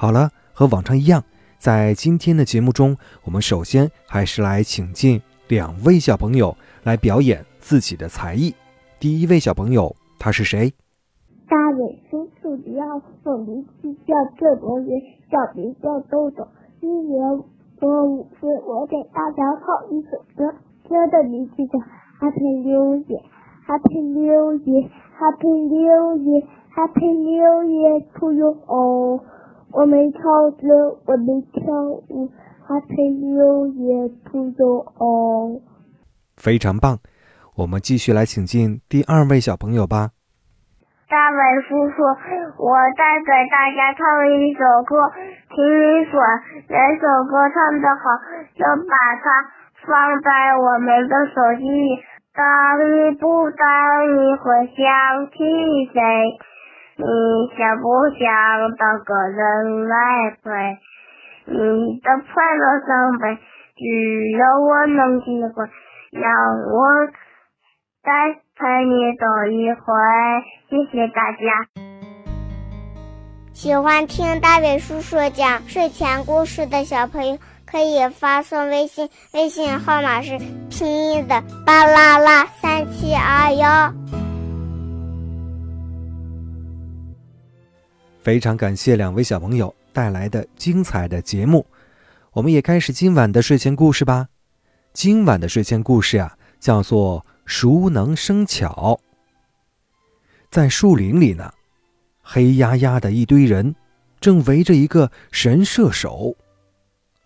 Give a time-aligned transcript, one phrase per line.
[0.00, 1.22] 好了，和往常一样，
[1.58, 8.54] 在今天的节目中，我们首先还是来请进两位小朋友来表演自己的才艺。
[8.98, 10.72] 第一位小朋友，他是谁？
[11.46, 14.98] 大伟叔叔你好，我名字叫郑博元，
[15.30, 16.48] 小名叫豆豆，
[16.80, 17.20] 今年
[17.82, 20.50] 我五岁，我给大家唱一首歌，
[20.88, 21.78] 歌的名字叫。
[22.18, 23.20] Happy New Year,
[23.66, 24.88] Happy New Year,
[25.18, 29.20] Happy New Year, Happy New Year to you all。
[29.72, 31.62] 我没唱歌，我没跳
[32.08, 32.30] 舞。
[32.68, 35.62] Happy New Year to you all。
[36.36, 36.98] 非常棒，
[37.56, 40.10] 我们继续来请进第二位小朋友吧。
[41.08, 42.02] 大伟叔叔，
[42.58, 45.10] 我再给大家唱一首歌，
[45.50, 46.14] 请你选
[46.70, 48.02] 哪首歌唱得好，
[48.54, 49.60] 就把它。
[49.80, 51.96] 放在我们的手机里，
[52.34, 52.44] 当
[52.84, 53.56] 你不在，
[54.12, 55.38] 你会想起
[55.90, 55.98] 谁？
[57.00, 57.06] 你
[57.56, 60.78] 想不想当个人来陪？
[61.46, 63.38] 你的快乐伤悲，
[63.74, 63.80] 只
[64.36, 65.64] 有我能体会。
[66.12, 66.30] 让
[66.68, 67.06] 我
[68.02, 68.10] 再
[68.54, 69.82] 陪你走一回。
[70.68, 71.38] 谢谢大家。
[73.54, 77.38] 喜欢听大伟叔叔讲睡前故事的小朋友。
[77.70, 80.36] 可以发送微信，微信号码是
[80.70, 84.19] 拼音的巴啦啦三七二幺。
[88.22, 91.64] 非常感谢两位小朋友带来的精彩的节目，
[92.32, 94.28] 我们也开始今晚的睡前故事吧。
[94.92, 99.00] 今晚的睡前故事啊，叫做“熟能生巧”。
[100.50, 101.50] 在树林里呢，
[102.20, 103.74] 黑压压的一堆人，
[104.20, 106.36] 正围着一个神射手。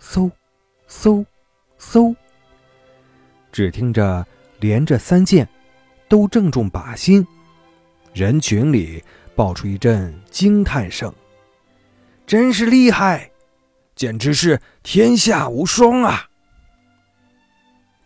[0.00, 0.30] 嗖，
[0.88, 1.24] 嗖，
[1.78, 2.16] 嗖！
[3.52, 4.26] 只听着
[4.58, 5.48] 连着三箭，
[6.08, 7.24] 都正中靶心。
[8.12, 9.04] 人群里
[9.40, 11.10] 爆出一阵惊叹声
[12.28, 13.30] ：“真是厉害，
[13.96, 16.28] 简直是天下无双啊！”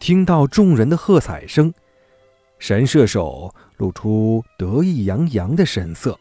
[0.00, 1.72] 听到众人的喝彩声，
[2.58, 6.18] 神射手露出得意洋洋的神色。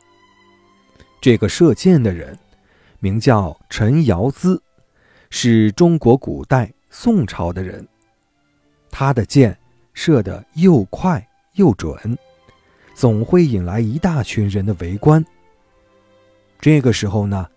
[1.19, 2.37] 这个射箭的人
[2.99, 4.61] 名叫陈尧咨。
[5.31, 7.87] 是中国古代宋朝的人，
[8.91, 9.57] 他的箭
[9.91, 12.15] 射得又快又准，
[12.99, 15.25] 总会引来一大群人的围观。
[16.59, 17.47] 这个时候呢，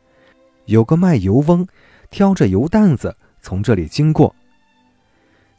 [0.66, 1.66] 有个卖油翁
[2.12, 4.32] 挑着油担子从这里经过，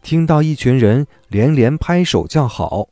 [0.01, 2.88] 听到一群人连连拍手叫好，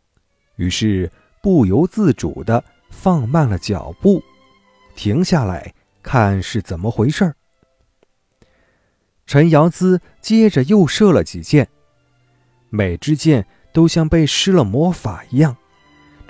[0.58, 1.10] 于是
[1.42, 4.22] 不由自主地放慢了脚步，
[4.94, 5.74] 停下来
[6.04, 7.34] 看是怎么回事儿。
[9.26, 11.70] 陈尧咨接着又射了几箭，
[12.70, 15.56] 每支箭都像被施了魔法一样，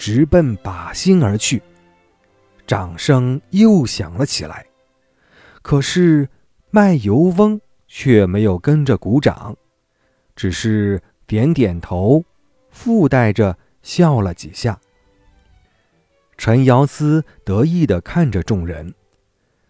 [0.01, 1.61] 直奔靶心而去。
[2.65, 4.65] 掌声又响了起来，
[5.61, 6.27] 可是
[6.71, 9.55] 卖油翁却没有跟着鼓掌，
[10.35, 12.25] 只是点点头，
[12.71, 14.81] 附带着笑了几下。
[16.35, 18.95] 陈尧咨得意地看着众人，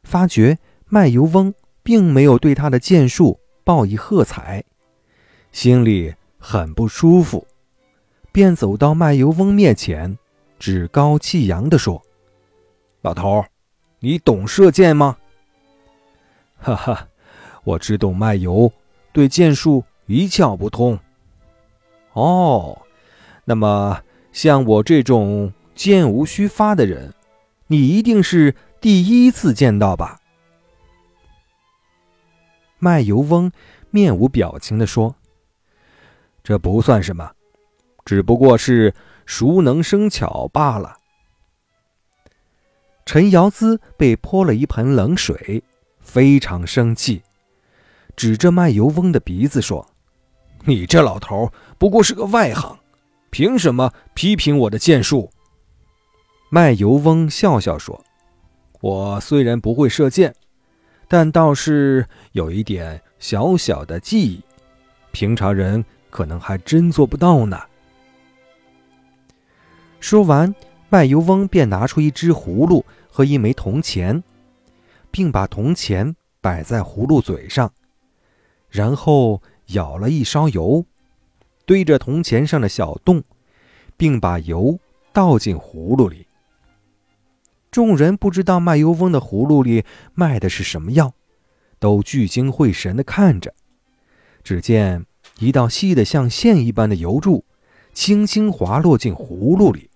[0.03, 1.53] 发觉卖油翁。
[1.84, 4.64] 并没有对他的剑术报以喝彩，
[5.52, 7.47] 心里很不舒服，
[8.31, 10.16] 便走到卖油翁面前，
[10.62, 12.00] 趾高气扬地说
[13.02, 13.44] ：“老头，
[13.98, 15.18] 你懂射箭吗
[16.56, 17.08] ？”“哈哈，
[17.64, 18.72] 我只懂卖油，
[19.12, 21.00] 对箭术一窍不通。
[22.14, 22.80] ”“哦，
[23.44, 27.12] 那么像我这种箭无虚发的人，
[27.66, 30.20] 你一定是第一次见到吧？”
[32.78, 33.52] 卖油翁
[33.90, 35.16] 面无表情地说
[36.44, 37.32] ：“这不算什么，
[38.06, 38.94] 只不过是
[39.26, 40.97] 熟能生巧罢了。”
[43.06, 45.64] 陈尧咨被泼了一盆冷水，
[46.00, 47.22] 非常生气，
[48.16, 49.85] 指着卖油翁的鼻子说
[50.66, 52.79] ：“你这老头不过是个外行，
[53.29, 55.29] 凭什么批评我的剑术？”
[56.50, 58.03] 卖油翁笑笑说
[58.82, 60.34] ：“我虽然不会射箭。”
[61.08, 64.41] 但倒是有一点小小的技艺，
[65.12, 67.59] 平常人可能还真做不到呢。
[70.02, 70.53] 说完，
[70.90, 74.22] 卖油翁便拿出一只葫芦和一枚铜钱，
[75.12, 77.72] 并把铜钱摆在葫芦嘴上，
[78.68, 80.84] 然后舀了一勺油，
[81.66, 83.24] 对着铜钱上的小洞，
[83.96, 84.78] 并把油
[85.14, 86.28] 倒进葫芦里。
[87.70, 91.14] 众人不知道卖油翁的葫芦里卖的是什么药，
[91.80, 93.54] 都聚精会神地看着。
[94.44, 95.06] 只见
[95.38, 97.46] 一道细的像线一般的油柱，
[97.94, 99.91] 轻轻滑落进葫芦里。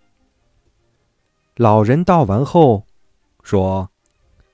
[1.58, 2.86] 老人倒完后，
[3.42, 3.90] 说：“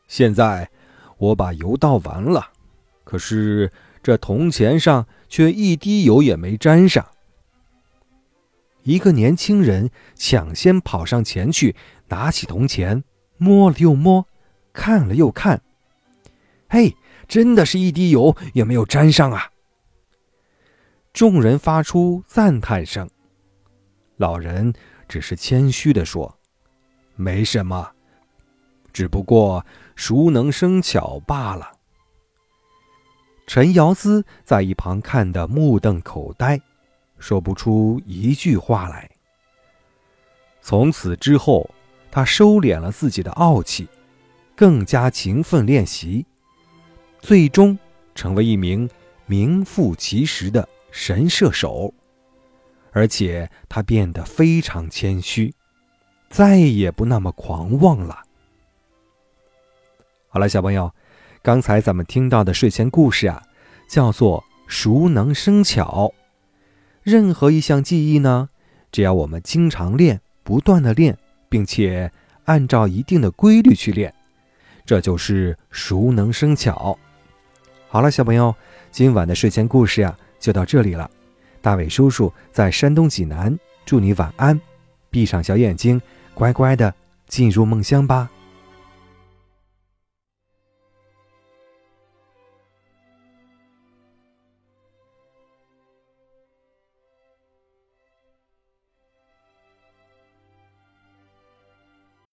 [0.07, 0.69] 现在
[1.17, 2.51] 我把油倒完了，
[3.03, 3.71] 可是
[4.03, 7.05] 这铜钱上却一滴油也没沾上。”
[8.83, 11.75] 一个年轻人抢先跑上前去，
[12.09, 13.03] 拿起铜钱。
[13.37, 14.27] 摸了又摸，
[14.71, 15.63] 看了又看，
[16.69, 16.95] 嘿，
[17.27, 19.49] 真的是一滴油也没有沾上啊！
[21.11, 23.09] 众人发出赞叹声。
[24.17, 24.71] 老人
[25.07, 26.37] 只是谦虚的说
[27.21, 27.91] ：“没什么，
[28.91, 29.65] 只不过
[29.95, 31.73] 熟能生巧罢了。”
[33.47, 36.59] 陈瑶思在一旁看得目瞪口呆，
[37.19, 39.09] 说不出一句话来。
[40.61, 41.69] 从此之后。
[42.13, 43.87] 他收敛了自己的傲气，
[44.53, 46.25] 更加勤奋练习，
[47.21, 47.79] 最终
[48.13, 48.89] 成为一名
[49.27, 51.93] 名副其实的神射手。
[52.91, 55.55] 而且他变得非常谦虚，
[56.31, 58.23] 再也不那么狂妄了。
[60.29, 60.91] 好了，小朋友，
[61.43, 63.43] 刚才咱们听到的睡前故事啊，
[63.87, 66.11] 叫做“熟能生巧”。
[67.03, 68.49] 任何一项技艺呢，
[68.91, 71.17] 只要我们经常练，不断的练。
[71.51, 72.09] 并且
[72.45, 74.15] 按照一定的规律去练，
[74.85, 76.97] 这就是熟能生巧。
[77.89, 78.55] 好了，小朋友，
[78.89, 81.11] 今晚的睡前故事呀就到这里了。
[81.61, 84.57] 大伟叔叔在山东济南，祝你晚安，
[85.09, 86.01] 闭上小眼睛，
[86.41, 86.91] 乖乖的
[87.27, 88.27] 进入梦乡吧。